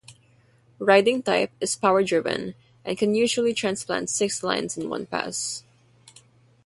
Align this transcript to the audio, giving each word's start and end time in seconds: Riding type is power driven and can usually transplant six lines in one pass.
Riding 0.79 1.21
type 1.21 1.51
is 1.61 1.75
power 1.75 2.03
driven 2.03 2.55
and 2.83 2.97
can 2.97 3.13
usually 3.13 3.53
transplant 3.53 4.09
six 4.09 4.41
lines 4.41 4.75
in 4.75 4.89
one 4.89 5.05
pass. 5.05 5.61